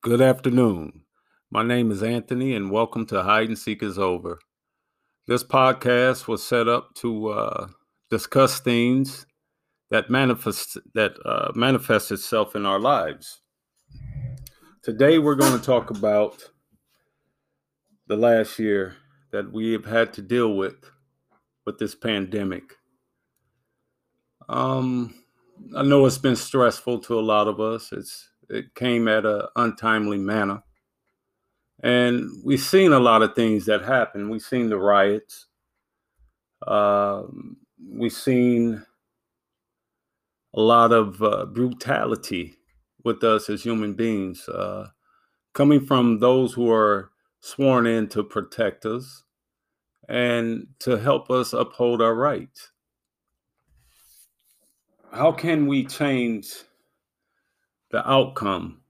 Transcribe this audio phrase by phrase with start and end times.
[0.00, 1.00] Good afternoon.
[1.50, 4.38] My name is Anthony, and welcome to Hide and Seek is Over.
[5.26, 7.66] This podcast was set up to uh,
[8.08, 9.26] discuss things
[9.90, 13.40] that manifest that uh, manifest itself in our lives.
[14.84, 16.48] Today, we're going to talk about
[18.06, 18.94] the last year
[19.32, 20.76] that we have had to deal with
[21.66, 22.62] with this pandemic.
[24.48, 25.12] Um,
[25.76, 27.90] I know it's been stressful to a lot of us.
[27.90, 30.62] It's it came at an untimely manner.
[31.82, 34.30] And we've seen a lot of things that happen.
[34.30, 35.46] We've seen the riots.
[36.66, 37.22] Uh,
[37.88, 38.84] we've seen
[40.54, 42.56] a lot of uh, brutality
[43.04, 44.88] with us as human beings, uh,
[45.52, 47.10] coming from those who are
[47.40, 49.22] sworn in to protect us
[50.08, 52.72] and to help us uphold our rights.
[55.12, 56.52] How can we change
[57.90, 58.80] the outcome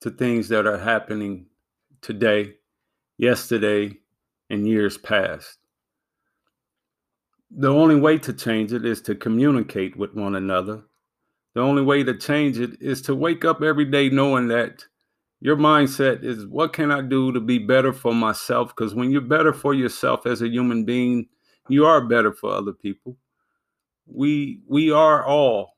[0.00, 1.46] to things that are happening
[2.00, 2.54] today,
[3.18, 3.96] yesterday,
[4.50, 5.58] and years past.
[7.50, 10.82] The only way to change it is to communicate with one another.
[11.54, 14.84] The only way to change it is to wake up every day knowing that
[15.40, 18.68] your mindset is what can I do to be better for myself?
[18.68, 21.28] Because when you're better for yourself as a human being,
[21.68, 23.16] you are better for other people.
[24.06, 25.71] We we are all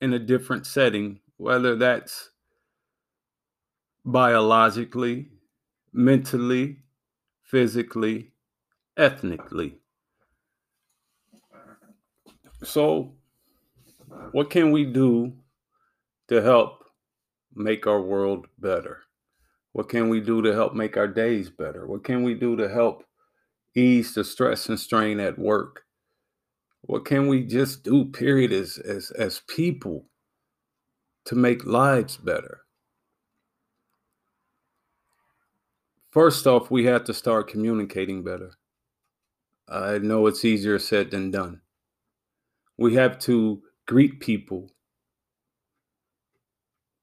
[0.00, 2.30] in a different setting, whether that's
[4.04, 5.28] biologically,
[5.92, 6.78] mentally,
[7.42, 8.32] physically,
[8.96, 9.78] ethnically.
[12.64, 13.14] So,
[14.32, 15.32] what can we do
[16.28, 16.84] to help
[17.54, 19.02] make our world better?
[19.72, 21.86] What can we do to help make our days better?
[21.86, 23.04] What can we do to help
[23.74, 25.84] ease the stress and strain at work?
[26.82, 30.06] What can we just do, period, as, as, as people
[31.26, 32.60] to make lives better?
[36.10, 38.52] First off, we have to start communicating better.
[39.68, 41.60] I know it's easier said than done.
[42.78, 44.70] We have to greet people.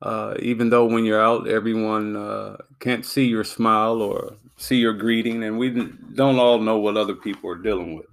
[0.01, 4.93] Uh, even though when you're out, everyone uh, can't see your smile or see your
[4.93, 8.05] greeting, and we don't all know what other people are dealing with.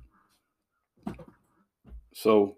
[2.14, 2.56] So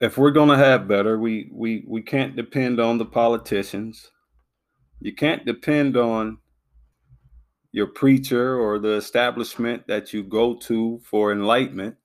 [0.00, 4.10] if we're going to have better, we we we can't depend on the politicians.
[5.00, 6.38] You can't depend on
[7.72, 11.96] your preacher or the establishment that you go to for enlightenment.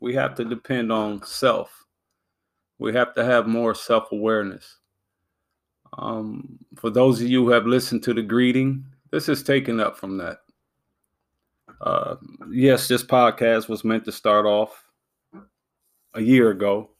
[0.00, 1.86] We have to depend on self.
[2.78, 4.78] We have to have more self awareness.
[5.98, 9.96] Um, for those of you who have listened to the greeting, this is taken up
[9.96, 10.38] from that.
[11.80, 12.16] Uh,
[12.50, 14.84] yes, this podcast was meant to start off
[16.14, 16.90] a year ago.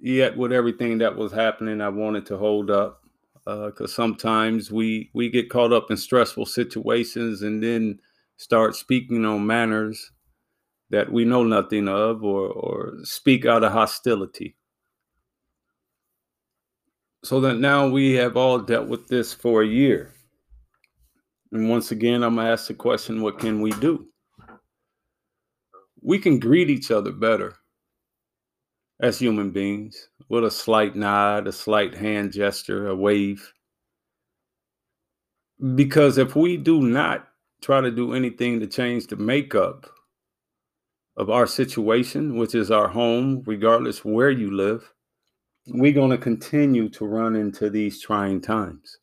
[0.00, 3.02] Yet with everything that was happening, I wanted to hold up
[3.44, 7.98] because uh, sometimes we we get caught up in stressful situations and then
[8.36, 10.12] start speaking on manners
[10.90, 14.56] that we know nothing of or or speak out of hostility.
[17.24, 20.12] So that now we have all dealt with this for a year.
[21.52, 24.11] And once again, I'm gonna ask the question, what can we do?
[26.02, 27.54] We can greet each other better
[29.00, 33.52] as human beings with a slight nod, a slight hand gesture, a wave.
[35.74, 37.28] Because if we do not
[37.62, 39.88] try to do anything to change the makeup
[41.16, 44.92] of our situation, which is our home, regardless where you live,
[45.68, 48.98] we're going to continue to run into these trying times.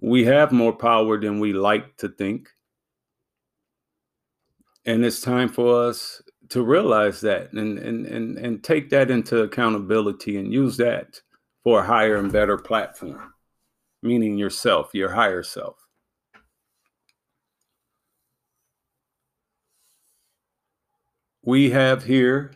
[0.00, 2.48] We have more power than we like to think.
[4.88, 9.42] And it's time for us to realize that and, and, and, and take that into
[9.42, 11.20] accountability and use that
[11.62, 13.34] for a higher and better platform,
[14.02, 15.76] meaning yourself, your higher self.
[21.42, 22.52] We have here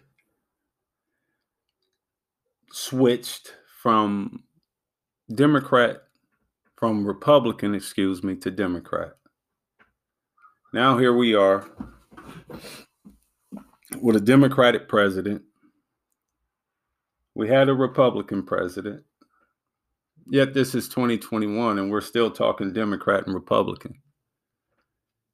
[2.72, 4.44] switched from
[5.35, 6.05] Democrat,
[6.76, 9.17] from Republican, excuse me, to Democrat.
[10.73, 11.69] Now here we are
[14.00, 15.42] with a Democratic president.
[17.34, 19.04] We had a Republican president.
[20.30, 23.94] Yet this is 2021 and we're still talking Democrat and Republican.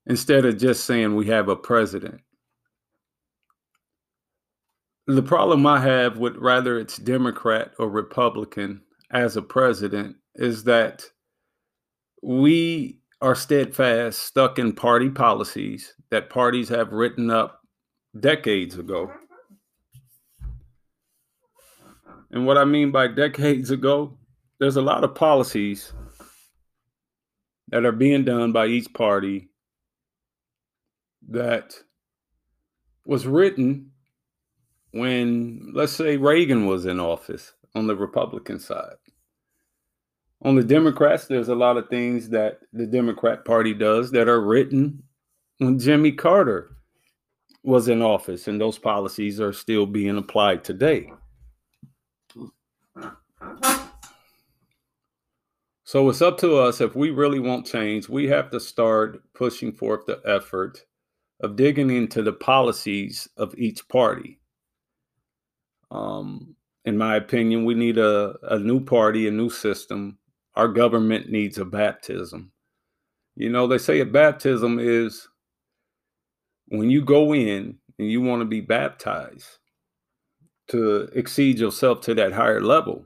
[0.06, 2.20] Instead of just saying we have a president.
[5.06, 11.05] The problem I have with whether it's Democrat or Republican as a president is that
[12.23, 17.62] we are steadfast, stuck in party policies that parties have written up
[18.19, 19.11] decades ago.
[22.31, 24.17] And what I mean by decades ago,
[24.61, 25.93] there's a lot of policies
[27.69, 29.49] that are being done by each party
[31.29, 31.75] that
[33.05, 33.91] was written
[34.93, 38.97] when, let's say, Reagan was in office on the Republican side.
[40.43, 44.40] On the Democrats, there's a lot of things that the Democrat Party does that are
[44.40, 45.02] written
[45.58, 46.76] when Jimmy Carter
[47.64, 51.12] was in office, and those policies are still being applied today.
[55.82, 59.73] So it's up to us if we really want change, we have to start pushing
[59.73, 60.84] forth the effort
[61.41, 64.38] of digging into the policies of each party.
[65.91, 70.19] Um, in my opinion, we need a, a new party, a new system
[70.58, 72.50] our government needs a baptism.
[73.37, 75.28] You know, they say a baptism is
[76.66, 79.46] when you go in and you want to be baptized
[80.66, 83.05] to exceed yourself to that higher level.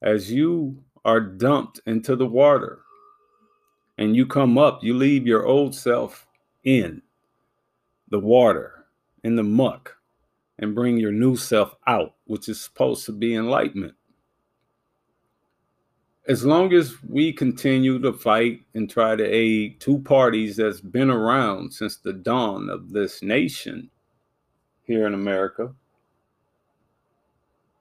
[0.00, 2.80] As you are dumped into the water
[3.98, 6.26] and you come up, you leave your old self
[6.64, 7.02] in
[8.08, 8.86] the water,
[9.22, 9.94] in the muck,
[10.58, 13.96] and bring your new self out, which is supposed to be enlightenment
[16.26, 21.10] as long as we continue to fight and try to aid two parties that's been
[21.10, 23.90] around since the dawn of this nation
[24.84, 25.74] here in America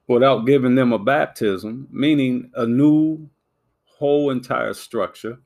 [0.08, 3.30] without giving them a baptism, meaning a new
[3.86, 5.40] whole entire structure,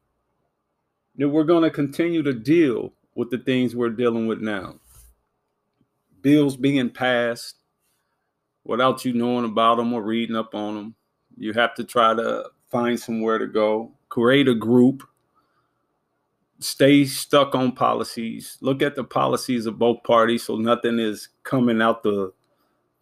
[1.16, 4.76] then we're going to continue to deal with the things we're dealing with now.
[6.24, 7.56] Bills being passed
[8.64, 10.96] without you knowing about them or reading up on them.
[11.38, 15.04] You have to try to find somewhere to go, create a group,
[16.60, 21.82] stay stuck on policies, look at the policies of both parties so nothing is coming
[21.82, 22.32] out the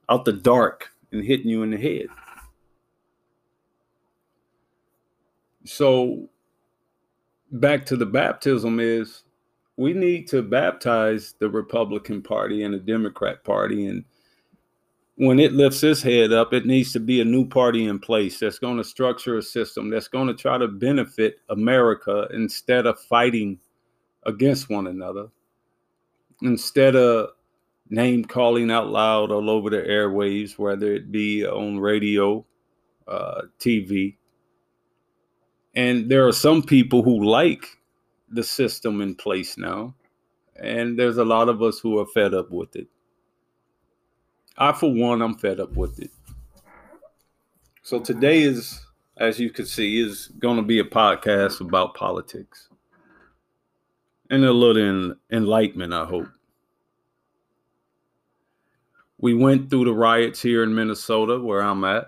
[0.10, 2.08] out the dark and hitting you in the head.
[5.66, 6.30] So
[7.52, 9.24] back to the baptism is
[9.78, 14.06] we need to baptize the Republican Party and the Democrat Party and
[15.18, 18.40] when it lifts its head up, it needs to be a new party in place
[18.40, 23.00] that's going to structure a system that's going to try to benefit America instead of
[23.00, 23.60] fighting
[24.26, 25.28] against one another,
[26.42, 27.30] instead of
[27.90, 32.46] name calling out loud all over the airwaves, whether it be on radio,
[33.08, 34.18] uh, TV.
[35.76, 37.66] And there are some people who like
[38.30, 39.96] the system in place now,
[40.58, 42.88] and there's a lot of us who are fed up with it.
[44.58, 46.12] I, for one, I'm fed up with it.
[47.82, 48.82] So today is,
[49.18, 52.70] as you can see, is going to be a podcast about politics
[54.30, 56.28] and a little enlightenment, I hope.
[59.18, 62.08] We went through the riots here in Minnesota, where I'm at.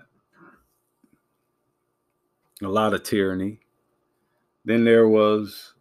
[2.62, 3.60] A lot of tyranny.
[4.64, 5.74] Then there was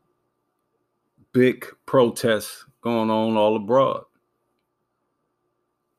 [1.33, 4.03] big protests going on all abroad.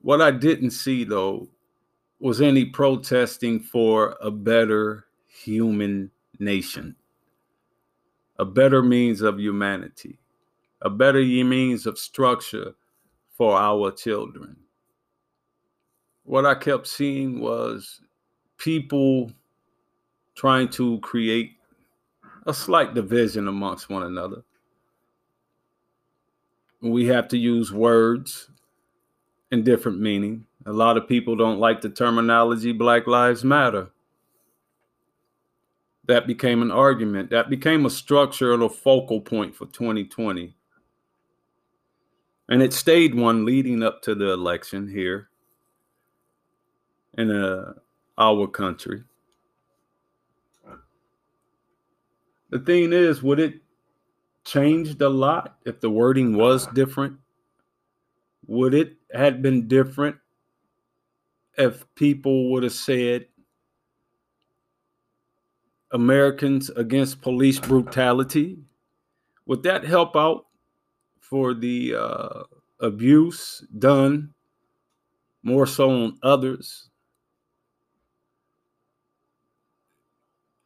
[0.08, 1.50] What I didn't see though
[2.18, 6.96] was any protesting for a better human nation,
[8.38, 10.18] a better means of humanity,
[10.80, 12.74] a better means of structure
[13.36, 14.56] for our children.
[16.24, 18.00] What I kept seeing was
[18.56, 19.30] people
[20.34, 21.58] trying to create
[22.46, 24.42] a slight division amongst one another.
[26.80, 28.48] We have to use words
[29.50, 30.44] in different meaning.
[30.66, 33.90] A lot of people don't like the terminology Black Lives Matter.
[36.06, 37.30] That became an argument.
[37.30, 40.54] That became a structure and a focal point for 2020.
[42.48, 45.28] And it stayed one leading up to the election here
[47.18, 47.74] in uh,
[48.16, 49.04] our country.
[52.50, 53.60] The thing is, would it
[54.44, 57.18] changed a lot if the wording was different?
[58.46, 60.16] Would it had been different
[61.56, 63.26] if people would have said
[65.90, 68.58] Americans against police brutality?
[69.46, 70.46] Would that help out
[71.20, 72.42] for the uh,
[72.80, 74.34] abuse done
[75.42, 76.90] more so on others?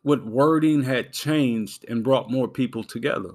[0.03, 3.31] What wording had changed and brought more people together?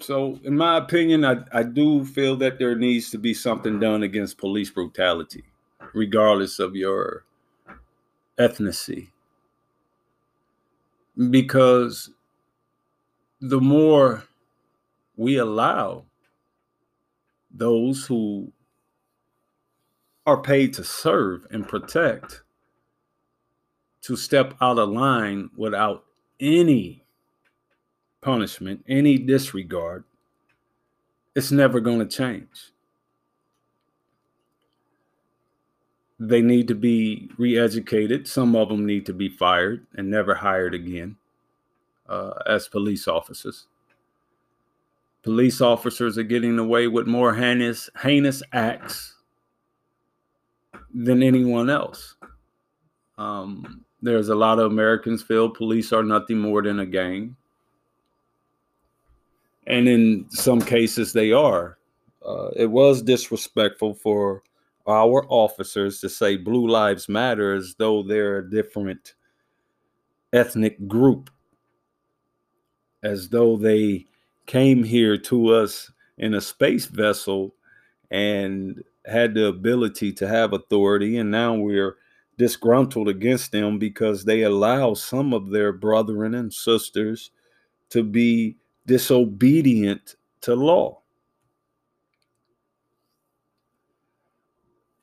[0.00, 4.02] So in my opinion, I, I do feel that there needs to be something done
[4.02, 5.44] against police brutality,
[5.94, 7.24] regardless of your
[8.38, 9.08] ethnicity.
[11.30, 12.10] Because
[13.40, 14.24] the more
[15.16, 16.04] we allow
[17.50, 18.52] those who
[20.26, 22.42] are paid to serve and protect
[24.02, 26.04] to step out of line without
[26.40, 27.05] any
[28.26, 30.02] punishment, any disregard,
[31.36, 32.72] it's never going to change.
[36.18, 38.26] They need to be re educated.
[38.26, 41.14] Some of them need to be fired and never hired again
[42.08, 43.68] uh, as police officers.
[45.22, 49.14] Police officers are getting away with more heinous, heinous acts
[50.92, 52.16] than anyone else.
[53.18, 57.36] Um, there's a lot of Americans feel police are nothing more than a gang.
[59.66, 61.78] And in some cases, they are.
[62.24, 64.42] Uh, it was disrespectful for
[64.86, 69.14] our officers to say Blue Lives Matter as though they're a different
[70.32, 71.30] ethnic group,
[73.02, 74.06] as though they
[74.46, 77.54] came here to us in a space vessel
[78.10, 81.96] and had the ability to have authority, and now we're
[82.38, 87.30] disgruntled against them because they allow some of their brethren and sisters
[87.90, 91.00] to be disobedient to law.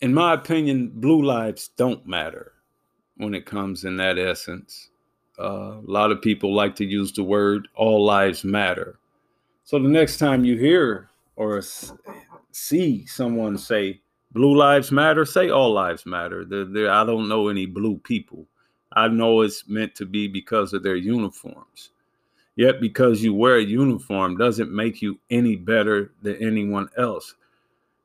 [0.02, 2.54] In my opinion, blue lives don't matter
[3.18, 4.90] when it comes in that essence.
[5.40, 9.00] Uh, a lot of people like to use the word all lives matter.
[9.64, 11.62] So the next time you hear or
[12.52, 14.02] see someone say
[14.34, 16.44] blue lives matter, say all lives matter.
[16.44, 18.46] They're, they're, I don't know any blue people.
[18.92, 21.92] I know it's meant to be because of their uniforms.
[22.56, 27.34] Yet, because you wear a uniform doesn't make you any better than anyone else.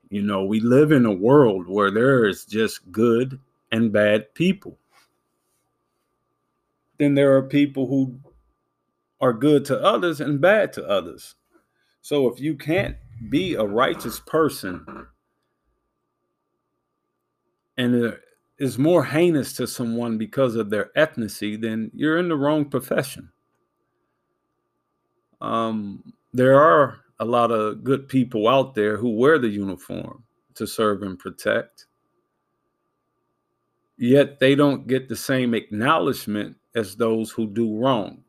[0.08, 3.38] You know, we live in a world where there is just good
[3.72, 4.78] and bad people.
[6.96, 8.18] Then there are people who
[9.20, 11.34] are good to others and bad to others.
[12.00, 12.96] So if you can't
[13.28, 15.06] be a righteous person
[17.76, 18.16] and
[18.58, 23.30] is more heinous to someone because of their ethnicity, then you're in the wrong profession.
[25.40, 30.66] Um, there are a lot of good people out there who wear the uniform to
[30.66, 31.86] serve and protect,
[33.96, 38.22] yet they don't get the same acknowledgement as those who do wrong.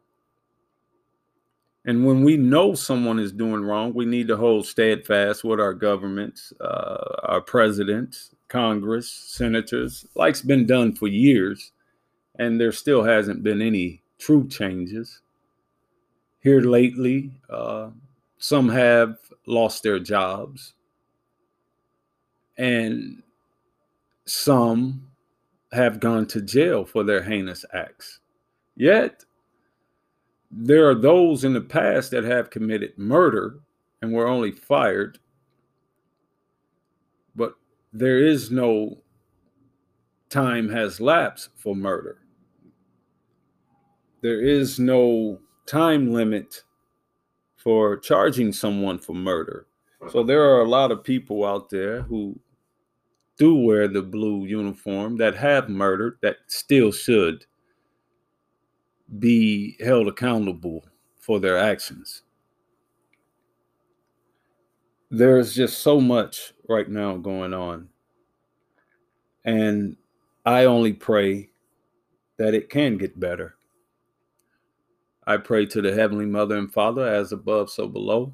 [1.85, 5.73] And when we know someone is doing wrong, we need to hold steadfast with our
[5.73, 11.71] governments, uh, our presidents, Congress, senators, like's been done for years,
[12.37, 15.21] and there still hasn't been any true changes.
[16.41, 17.89] Here lately, uh,
[18.37, 20.73] some have lost their jobs,
[22.57, 23.21] and
[24.25, 25.07] some
[25.71, 28.19] have gone to jail for their heinous acts.
[28.75, 29.25] Yet,
[30.49, 33.59] there are those in the past that have committed murder
[34.01, 35.19] and were only fired,
[37.35, 37.55] but
[37.91, 38.97] there is no
[40.29, 42.19] time has lapsed for murder.
[44.21, 46.63] There is no time limit
[47.55, 49.67] for charging someone for murder.
[50.11, 52.39] So there are a lot of people out there who
[53.37, 57.45] do wear the blue uniform that have murdered that still should
[59.19, 60.85] be held accountable
[61.19, 62.23] for their actions.
[65.11, 67.89] There's just so much right now going on.
[69.45, 69.97] And
[70.45, 71.49] I only pray
[72.37, 73.58] that it can get better.
[75.29, 78.33] I pray to the Heavenly Mother and Father, as above, so below,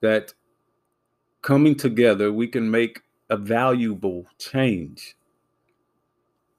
[0.00, 0.32] that
[1.42, 5.16] coming together, we can make a valuable change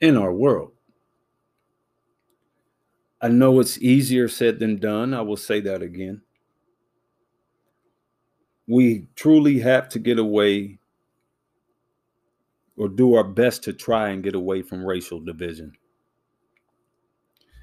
[0.01, 0.73] in our world.
[3.21, 5.13] I know it's easier said than done.
[5.13, 6.21] I will say that again.
[8.67, 10.79] We truly have to get away
[12.75, 15.71] or do our best to try and get away from racial division.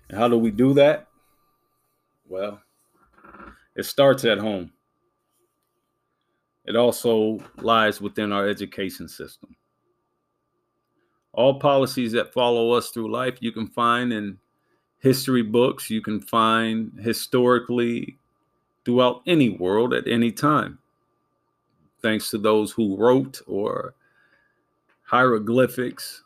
[0.09, 1.09] And how do we do that?
[2.29, 2.61] Well,
[3.77, 4.73] it starts at home.
[6.65, 9.57] It also lies within our education system.
[11.33, 14.39] All policies that follow us through life you can find in
[15.01, 18.17] history books, you can find historically
[18.85, 20.79] throughout any world at any time.
[22.03, 23.95] Thanks to those who wrote or
[25.05, 26.23] hieroglyphics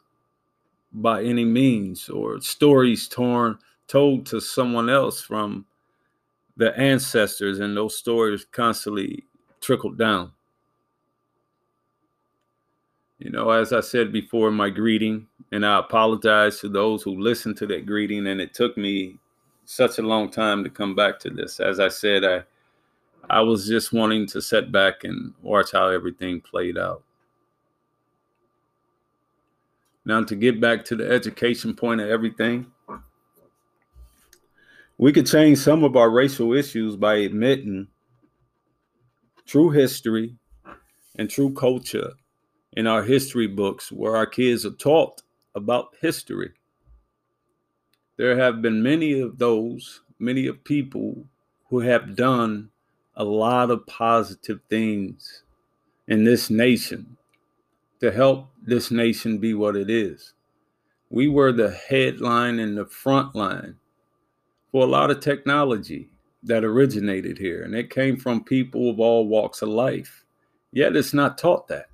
[0.93, 5.67] by any means or stories torn told to someone else from
[6.59, 9.25] the ancestors and those stories constantly
[9.61, 10.33] trickled down.
[13.19, 17.57] You know, as I said before my greeting, and I apologize to those who listened
[17.59, 19.19] to that greeting, and it took me
[19.65, 21.59] such a long time to come back to this.
[21.59, 22.43] As I said, I
[23.31, 27.03] I was just wanting to sit back and watch how everything played out.
[30.05, 32.73] Now, to get back to the education point of everything,
[34.99, 37.87] we could change some of our racial issues by admitting
[39.47, 40.35] true history
[41.15, 42.13] and true culture
[42.73, 45.23] in our history books where our kids are taught
[45.55, 46.51] about history.
[48.17, 51.25] There have been many of those, many of people
[51.71, 52.71] who have done
[53.15, 55.45] a lot of positive things
[56.09, 57.17] in this nation
[58.01, 60.35] to help this nation be what it is.
[61.11, 63.78] We were the headline and the front line
[64.71, 66.09] for a lot of technology
[66.43, 70.25] that originated here, and it came from people of all walks of life.
[70.73, 71.87] Yet it's not taught that.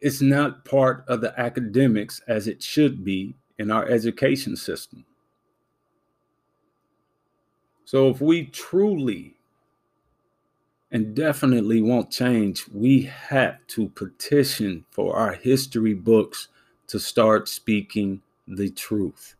[0.00, 5.04] It's not part of the academics as it should be in our education system.
[7.84, 9.36] So if we truly
[10.90, 16.48] and definitely want change, we have to petition for our history books
[16.88, 19.36] to start speaking the truth.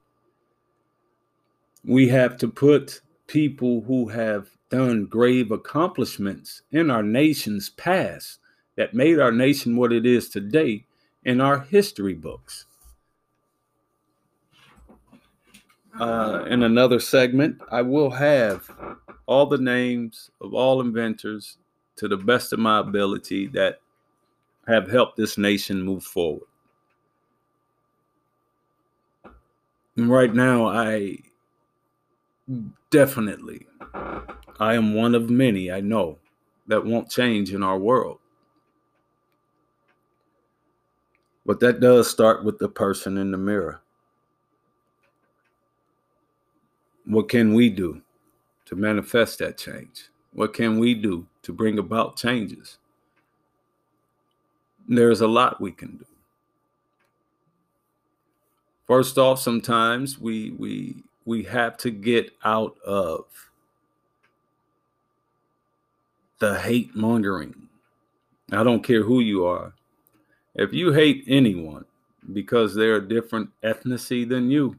[1.84, 8.38] We have to put people who have done grave accomplishments in our nation's past
[8.76, 10.86] that made our nation what it is today
[11.24, 12.66] in our history books.
[16.00, 18.70] Uh, in another segment, I will have
[19.26, 21.58] all the names of all inventors
[21.96, 23.80] to the best of my ability that
[24.66, 26.46] have helped this nation move forward.
[29.96, 31.18] And right now, I
[32.90, 33.66] definitely,
[34.60, 36.18] I am one of many I know
[36.66, 38.18] that won't change in our world.
[41.44, 43.80] But that does start with the person in the mirror.
[47.04, 48.00] What can we do
[48.66, 50.08] to manifest that change?
[50.32, 52.78] What can we do to bring about changes?
[54.88, 56.06] There's a lot we can do.
[58.86, 63.24] First off, sometimes we we we have to get out of
[66.38, 67.54] the hate mongering.
[68.50, 69.72] I don't care who you are.
[70.54, 71.84] If you hate anyone
[72.32, 74.76] because they're a different ethnicity than you,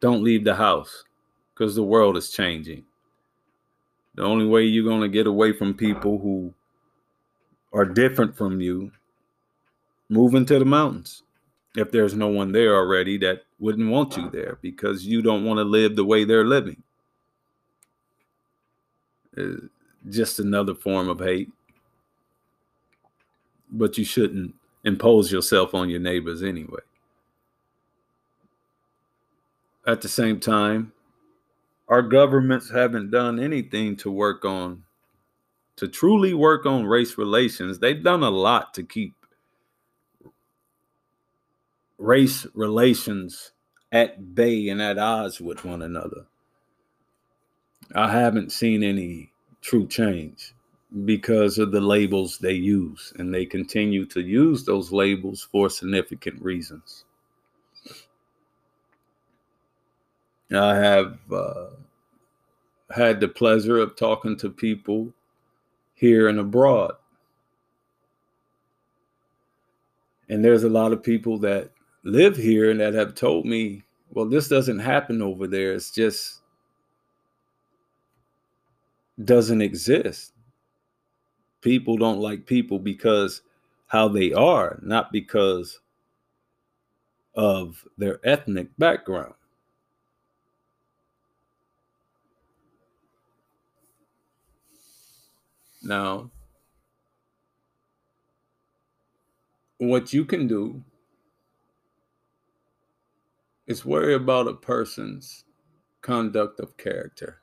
[0.00, 1.04] don't leave the house
[1.52, 2.84] because the world is changing.
[4.14, 6.54] The only way you're going to get away from people who
[7.72, 8.90] are different from you,
[10.08, 11.22] move into the mountains.
[11.76, 15.58] If there's no one there already that wouldn't want you there because you don't want
[15.58, 16.82] to live the way they're living.
[19.36, 19.68] Uh,
[20.08, 21.50] just another form of hate.
[23.70, 24.54] But you shouldn't
[24.84, 26.80] impose yourself on your neighbors anyway.
[29.86, 30.92] At the same time,
[31.88, 34.84] our governments haven't done anything to work on
[35.76, 39.14] to truly work on race relations they've done a lot to keep
[42.00, 43.52] race relations
[43.92, 46.26] at bay and at odds with one another
[47.94, 50.54] i haven't seen any true change
[51.04, 56.40] because of the labels they use and they continue to use those labels for significant
[56.42, 57.04] reasons
[60.52, 61.66] I have uh,
[62.90, 65.12] had the pleasure of talking to people
[65.94, 66.94] here and abroad.
[70.28, 71.70] And there's a lot of people that
[72.02, 75.72] live here and that have told me, well, this doesn't happen over there.
[75.72, 76.40] It's just
[79.24, 80.32] doesn't exist.
[81.60, 83.42] People don't like people because
[83.86, 85.80] how they are, not because
[87.34, 89.34] of their ethnic background.
[95.82, 96.30] Now,
[99.78, 100.82] what you can do
[103.70, 105.44] is worry about a person's
[106.02, 107.40] conduct of character.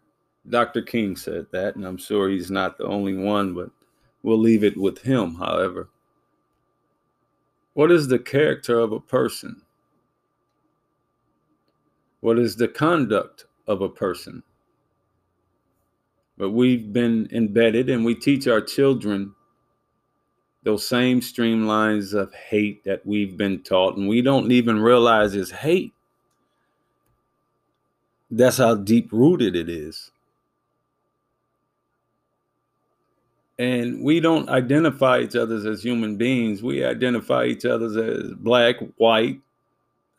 [0.50, 0.82] Dr.
[0.82, 3.70] King said that, and I'm sure he's not the only one, but
[4.24, 5.90] we'll leave it with him, however.
[7.76, 9.62] What is the character of a person?
[12.20, 14.44] What is the conduct of a person?
[16.38, 19.34] But we've been embedded and we teach our children
[20.64, 25.52] those same streamlines of hate that we've been taught, and we don't even realize it's
[25.52, 25.94] hate.
[28.30, 30.12] That's how deep rooted it is.
[33.60, 36.62] And we don't identify each other as human beings.
[36.62, 39.42] We identify each other as black, white.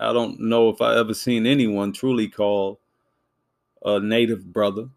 [0.01, 2.81] I don't know if I ever seen anyone truly call
[3.85, 4.89] a native brother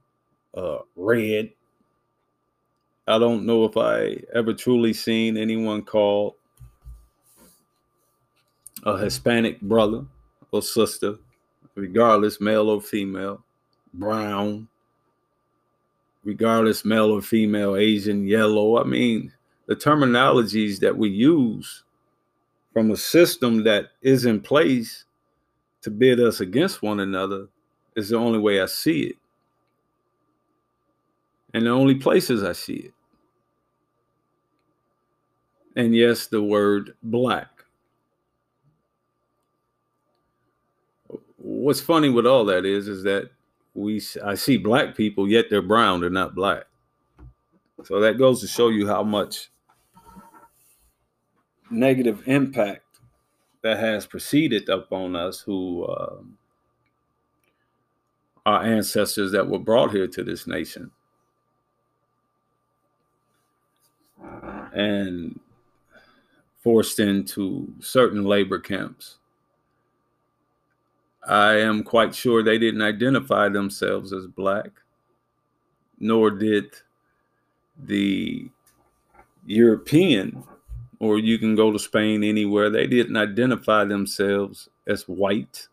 [0.55, 1.51] uh, red.
[3.07, 6.37] I don't know if I ever truly seen anyone call
[8.83, 10.05] a Hispanic brother
[10.51, 11.17] or sister,
[11.75, 13.43] regardless, male or female,
[13.93, 14.67] brown,
[16.23, 18.79] regardless, male or female, Asian, yellow.
[18.79, 19.31] I mean,
[19.67, 21.83] the terminologies that we use
[22.73, 25.05] from a system that is in place
[25.81, 27.47] to bid us against one another
[27.95, 29.15] is the only way I see it.
[31.53, 32.93] And the only places I see it.
[35.75, 37.60] And yes, the word black.
[41.61, 43.29] What's funny with all that is, is that
[43.75, 46.63] we I see black people, yet they're brown, they're not black.
[47.83, 49.51] So that goes to show you how much
[51.69, 52.99] negative impact
[53.61, 56.21] that has proceeded upon us who uh,
[58.47, 60.89] our ancestors that were brought here to this nation.
[64.73, 65.39] And
[66.63, 69.19] forced into certain labor camps.
[71.27, 74.69] I am quite sure they didn't identify themselves as black,
[75.99, 76.73] nor did
[77.77, 78.49] the
[79.45, 80.43] European,
[80.99, 85.67] or you can go to Spain anywhere, they didn't identify themselves as white.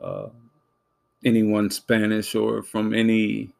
[0.00, 0.28] Uh,
[1.24, 3.50] anyone Spanish or from any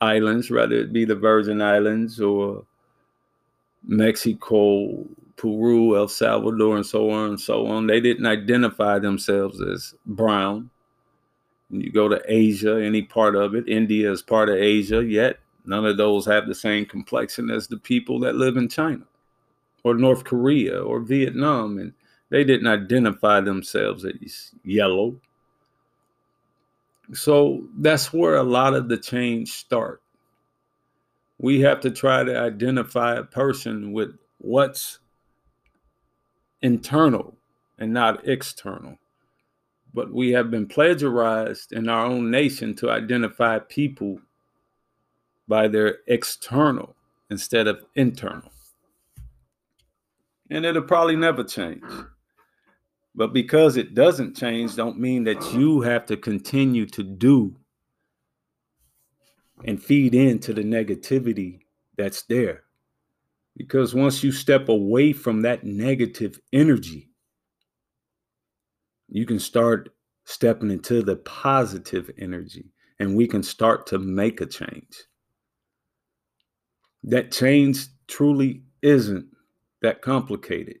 [0.00, 2.64] islands, whether it be the Virgin Islands or
[3.82, 5.04] Mexico,
[5.40, 7.86] Peru, El Salvador, and so on and so on.
[7.86, 10.68] They didn't identify themselves as brown.
[11.70, 15.86] You go to Asia, any part of it, India is part of Asia, yet none
[15.86, 19.04] of those have the same complexion as the people that live in China
[19.82, 21.78] or North Korea or Vietnam.
[21.78, 21.94] And
[22.28, 25.18] they didn't identify themselves as yellow.
[27.14, 30.02] So that's where a lot of the change start.
[31.38, 34.98] We have to try to identify a person with what's
[36.62, 37.36] internal
[37.78, 38.96] and not external.
[39.92, 44.20] But we have been plagiarized in our own nation to identify people
[45.48, 46.94] by their external
[47.30, 48.52] instead of internal.
[50.50, 51.82] And it'll probably never change.
[53.14, 57.56] But because it doesn't change, don't mean that you have to continue to do
[59.64, 61.60] and feed into the negativity
[61.96, 62.62] that's there.
[63.56, 67.10] Because once you step away from that negative energy,
[69.08, 69.90] you can start
[70.24, 75.04] stepping into the positive energy and we can start to make a change.
[77.02, 79.26] That change truly isn't
[79.82, 80.76] that complicated.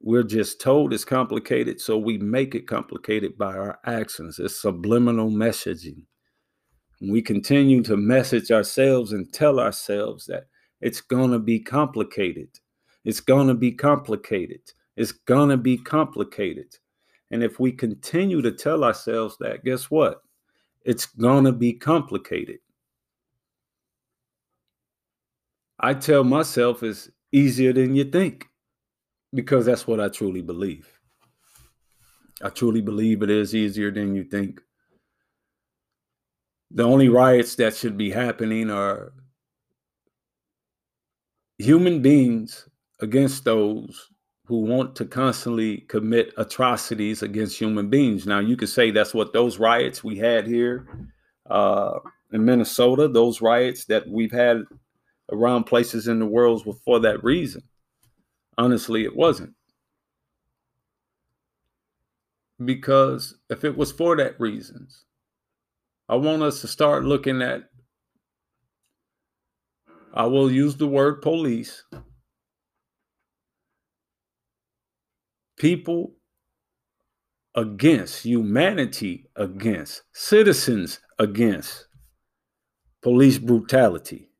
[0.00, 4.38] We're just told it's complicated, so we make it complicated by our actions.
[4.38, 6.04] It's subliminal messaging.
[7.00, 10.46] We continue to message ourselves and tell ourselves that
[10.80, 12.48] it's going to be complicated.
[13.04, 14.60] It's going to be complicated.
[14.96, 16.76] It's going to be complicated.
[17.30, 20.22] And if we continue to tell ourselves that, guess what?
[20.84, 22.58] It's going to be complicated.
[25.78, 28.46] I tell myself it's easier than you think
[29.32, 30.88] because that's what I truly believe.
[32.42, 34.60] I truly believe it is easier than you think.
[36.70, 39.12] The only riots that should be happening are
[41.58, 42.68] human beings
[43.00, 44.10] against those
[44.46, 48.26] who want to constantly commit atrocities against human beings.
[48.26, 50.86] Now, you could say that's what those riots we had here
[51.50, 51.98] uh,
[52.32, 54.62] in Minnesota, those riots that we've had
[55.30, 57.62] around places in the world were for that reason.
[58.56, 59.54] Honestly, it wasn't.
[62.64, 65.04] Because if it was for that reasons,
[66.08, 67.67] I want us to start looking at
[70.18, 71.84] I will use the word police.
[75.56, 76.16] People
[77.54, 81.86] against, humanity against, citizens against
[83.00, 84.32] police brutality.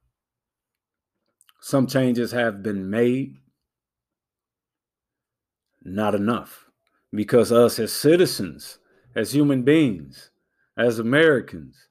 [1.60, 3.36] Some changes have been made,
[5.84, 6.64] not enough.
[7.12, 8.80] Because us as citizens,
[9.14, 10.32] as human beings,
[10.76, 11.88] as Americans,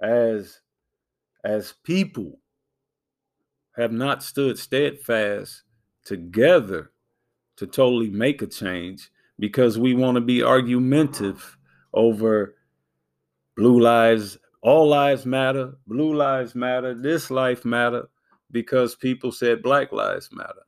[0.00, 0.60] as
[1.42, 2.38] as people,
[3.80, 5.62] have not stood steadfast
[6.04, 6.92] together
[7.56, 11.56] to totally make a change because we want to be argumentative
[11.94, 12.56] over
[13.56, 18.06] blue lives, all lives matter, blue lives matter, this life matter
[18.50, 20.66] because people said black lives matter.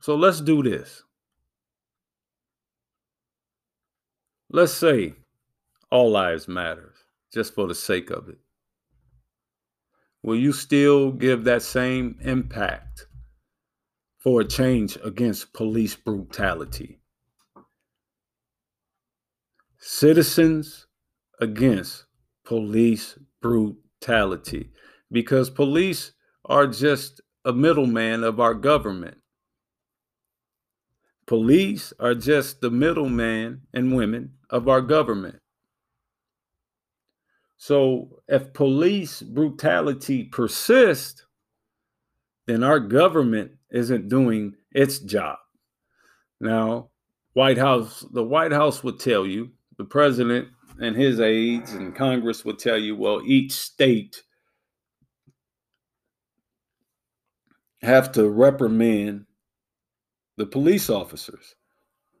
[0.00, 1.04] So let's do this.
[4.50, 5.14] Let's say
[5.88, 6.94] all lives matter
[7.32, 8.41] just for the sake of it
[10.22, 13.06] will you still give that same impact
[14.22, 17.00] for a change against police brutality.
[19.78, 20.86] Citizens
[21.40, 22.04] against
[22.44, 24.70] police brutality
[25.10, 26.12] because police
[26.44, 29.18] are just a middleman of our government.
[31.26, 35.41] Police are just the middleman and women of our government.
[37.62, 41.24] So if police brutality persists,
[42.48, 45.38] then our government isn't doing its job.
[46.40, 46.90] Now,
[47.34, 50.48] White House, the White House would tell you, the president
[50.80, 54.24] and his aides and Congress would tell you, well, each state
[57.80, 59.26] have to reprimand
[60.36, 61.54] the police officers.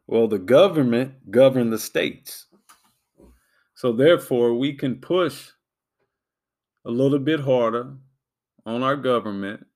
[0.06, 2.46] Well, the government govern the states.
[3.82, 5.50] So therefore, we can push
[6.84, 7.96] a little bit harder
[8.64, 9.66] on our government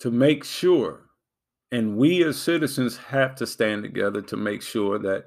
[0.00, 1.10] to make sure,
[1.70, 5.26] and we as citizens have to stand together to make sure that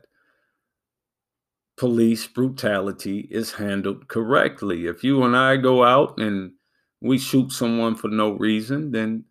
[1.77, 4.86] police brutality is handled correctly.
[4.86, 6.51] If you and I go out and
[6.99, 9.23] we shoot someone for no reason, then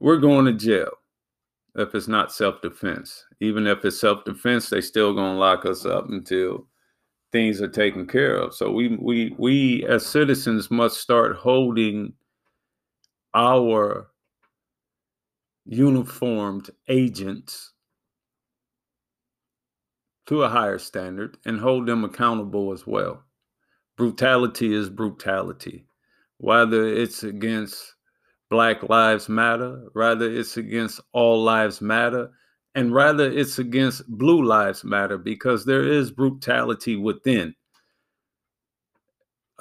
[0.00, 0.90] we're going to jail
[1.74, 3.24] if it's not self-defense.
[3.40, 6.66] Even if it's self-defense, they still gonna lock us up until
[7.32, 8.54] things are taken care of.
[8.54, 12.12] So we we we as citizens must start holding
[13.34, 14.08] our
[15.64, 17.72] uniformed agents
[20.26, 23.22] to a higher standard and hold them accountable as well.
[23.96, 25.86] Brutality is brutality
[26.42, 27.94] whether it's against
[28.52, 32.30] Black Lives Matter, rather it's against All Lives Matter,
[32.74, 37.54] and rather it's against Blue Lives Matter because there is brutality within.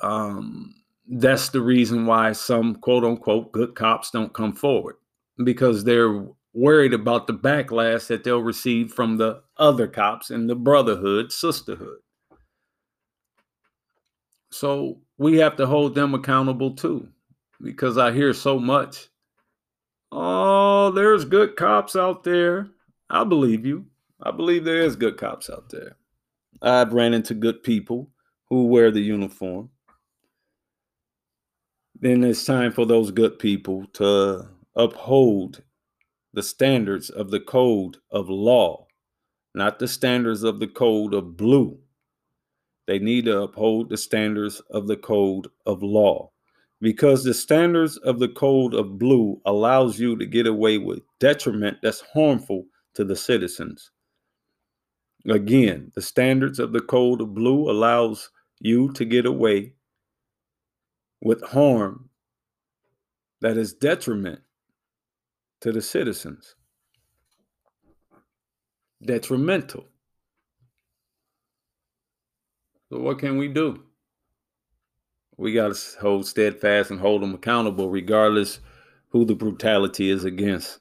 [0.04, 0.76] Um,
[1.08, 4.96] that's the reason why some quote unquote good cops don't come forward
[5.42, 10.56] because they're worried about the backlash that they'll receive from the other cops and the
[10.56, 12.00] brotherhood, sisterhood.
[14.52, 17.08] So we have to hold them accountable too,
[17.62, 19.08] because I hear so much.
[20.12, 22.70] Oh, there's good cops out there.
[23.10, 23.86] I believe you.
[24.22, 25.96] I believe there is good cops out there.
[26.62, 28.10] I've ran into good people
[28.50, 29.70] who wear the uniform.
[32.00, 35.62] Then it's time for those good people to uphold
[36.34, 38.88] the standards of the code of law,
[39.54, 41.78] not the standards of the code of blue.
[42.88, 46.32] They need to uphold the standards of the code of law
[46.82, 51.78] because the standards of the code of blue allows you to get away with detriment
[51.82, 52.66] that's harmful
[52.96, 53.92] to the citizens.
[55.30, 59.74] Again, the standards of the code of blue allows you to get away
[61.22, 62.10] with harm
[63.42, 64.40] that is detriment
[65.62, 66.56] to the citizens.
[69.04, 69.88] Detrimental.
[72.90, 73.84] So what can we do?
[75.42, 78.60] We got to hold steadfast and hold them accountable, regardless
[79.10, 80.78] who the brutality is against.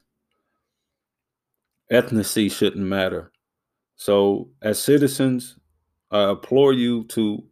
[1.91, 3.31] Ethnicity shouldn't matter.
[3.95, 5.57] So, as citizens,
[6.11, 7.43] I implore you to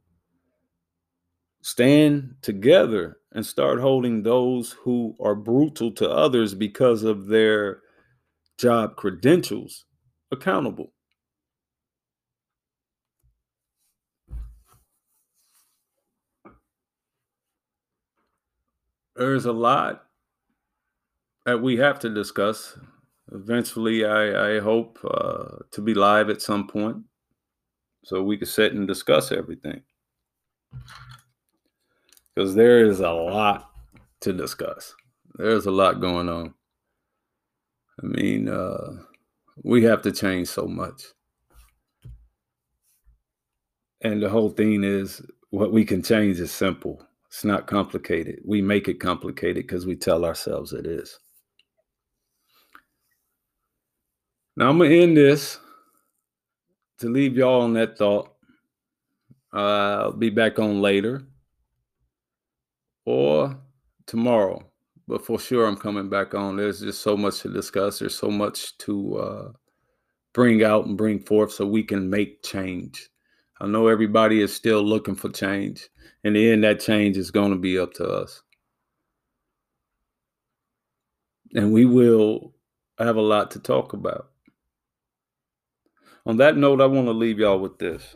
[1.63, 7.81] stand together and start holding those who are brutal to others because of their
[8.59, 9.85] job credentials
[10.31, 10.93] accountable.
[19.19, 20.05] There's a lot
[21.45, 22.77] that we have to discuss.
[23.33, 27.03] Eventually, I, I hope uh, to be live at some point
[28.05, 29.81] so we can sit and discuss everything.
[32.33, 33.69] Because there is a lot
[34.21, 34.95] to discuss.
[35.35, 36.53] There's a lot going on.
[38.01, 39.03] I mean, uh,
[39.63, 41.03] we have to change so much.
[43.99, 48.41] And the whole thing is what we can change is simple it's not complicated.
[48.43, 51.19] We make it complicated because we tell ourselves it is.
[54.57, 55.59] Now I'm gonna end this
[56.97, 58.33] to leave y'all on that thought.
[59.53, 61.23] I'll be back on later
[63.05, 63.55] or
[64.07, 64.63] tomorrow,
[65.07, 66.57] but for sure I'm coming back on.
[66.57, 67.99] There's just so much to discuss.
[67.99, 69.51] There's so much to uh,
[70.33, 73.07] bring out and bring forth so we can make change.
[73.61, 75.89] I know everybody is still looking for change
[76.23, 78.41] in the end, that change is going to be up to us.
[81.53, 82.53] And we will
[82.97, 84.29] have a lot to talk about.
[86.25, 88.15] On that note, I want to leave y'all with this.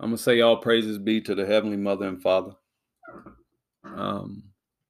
[0.00, 2.52] I'm going to say all praises be to the Heavenly Mother and Father.
[3.84, 4.42] um,